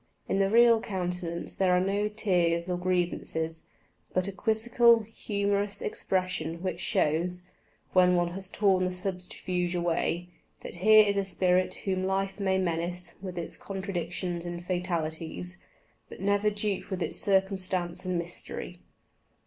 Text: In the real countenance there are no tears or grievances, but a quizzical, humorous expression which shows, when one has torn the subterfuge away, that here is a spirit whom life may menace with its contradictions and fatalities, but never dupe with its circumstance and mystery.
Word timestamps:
In 0.27 0.39
the 0.39 0.49
real 0.49 0.81
countenance 0.81 1.55
there 1.55 1.71
are 1.73 1.79
no 1.79 2.07
tears 2.09 2.67
or 2.67 2.75
grievances, 2.75 3.67
but 4.13 4.27
a 4.27 4.31
quizzical, 4.31 5.01
humorous 5.01 5.79
expression 5.79 6.63
which 6.63 6.79
shows, 6.79 7.43
when 7.93 8.15
one 8.15 8.29
has 8.29 8.49
torn 8.49 8.85
the 8.85 8.91
subterfuge 8.91 9.75
away, 9.75 10.29
that 10.61 10.77
here 10.77 11.05
is 11.05 11.17
a 11.17 11.23
spirit 11.23 11.75
whom 11.85 12.03
life 12.03 12.39
may 12.39 12.57
menace 12.57 13.13
with 13.21 13.37
its 13.37 13.55
contradictions 13.57 14.43
and 14.43 14.65
fatalities, 14.65 15.59
but 16.09 16.19
never 16.19 16.49
dupe 16.49 16.89
with 16.89 17.03
its 17.03 17.19
circumstance 17.19 18.03
and 18.03 18.17
mystery. 18.17 18.79